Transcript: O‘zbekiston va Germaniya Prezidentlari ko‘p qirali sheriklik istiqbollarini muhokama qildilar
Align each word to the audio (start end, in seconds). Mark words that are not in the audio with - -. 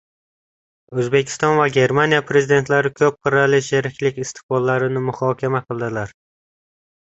O‘zbekiston 1.03 1.53
va 1.59 1.67
Germaniya 1.75 2.21
Prezidentlari 2.31 2.93
ko‘p 3.01 3.21
qirali 3.29 3.61
sheriklik 3.69 4.19
istiqbollarini 4.27 5.07
muhokama 5.11 5.65
qildilar 5.71 6.19